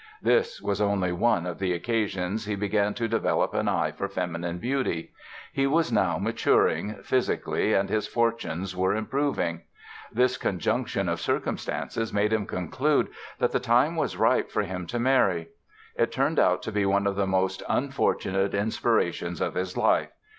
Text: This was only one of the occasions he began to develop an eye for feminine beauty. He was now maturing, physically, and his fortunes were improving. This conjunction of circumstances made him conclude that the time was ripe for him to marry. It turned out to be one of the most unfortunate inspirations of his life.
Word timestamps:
This 0.23 0.59
was 0.63 0.81
only 0.81 1.11
one 1.11 1.45
of 1.45 1.59
the 1.59 1.73
occasions 1.73 2.45
he 2.45 2.55
began 2.55 2.95
to 2.95 3.07
develop 3.07 3.53
an 3.53 3.67
eye 3.67 3.91
for 3.91 4.09
feminine 4.09 4.57
beauty. 4.57 5.11
He 5.53 5.67
was 5.67 5.91
now 5.91 6.17
maturing, 6.17 6.95
physically, 7.03 7.73
and 7.75 7.87
his 7.87 8.07
fortunes 8.07 8.75
were 8.75 8.95
improving. 8.95 9.61
This 10.11 10.37
conjunction 10.37 11.07
of 11.07 11.21
circumstances 11.21 12.11
made 12.11 12.33
him 12.33 12.47
conclude 12.47 13.09
that 13.37 13.51
the 13.51 13.59
time 13.59 13.95
was 13.95 14.17
ripe 14.17 14.49
for 14.49 14.63
him 14.63 14.87
to 14.87 14.97
marry. 14.97 15.49
It 15.95 16.11
turned 16.11 16.39
out 16.39 16.63
to 16.63 16.71
be 16.71 16.83
one 16.87 17.05
of 17.05 17.15
the 17.15 17.27
most 17.27 17.61
unfortunate 17.69 18.55
inspirations 18.55 19.39
of 19.39 19.53
his 19.53 19.77
life. 19.77 20.09